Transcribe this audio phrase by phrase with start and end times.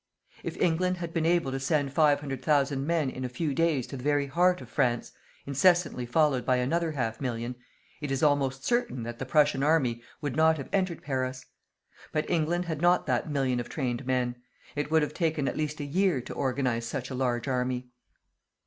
[0.43, 4.03] If England had been able to send 500,000 men in a few days to the
[4.03, 5.11] very heart of France,
[5.45, 7.53] incessantly followed by another half million,
[8.01, 11.45] it is almost certain that the Prussian army would not have entered Paris.
[12.11, 14.37] But England had not that million of trained men.
[14.75, 17.87] It would have taken at least a year to organize such a large army.